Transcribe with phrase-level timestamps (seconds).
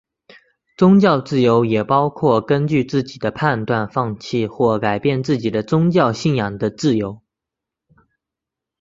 [0.77, 7.21] 宗教自由也包括根据自己的判断放弃或改变自己的宗教信仰的自由。